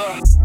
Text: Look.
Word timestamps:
Look. 0.00 0.39